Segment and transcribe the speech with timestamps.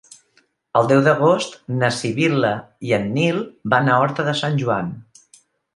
[0.79, 1.53] El deu d'agost
[1.83, 2.51] na Sibil·la
[2.89, 3.41] i en Nil
[3.75, 4.93] van a Horta de Sant Joan.